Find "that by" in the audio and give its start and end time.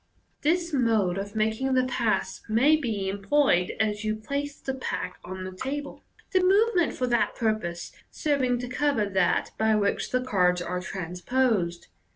9.05-9.75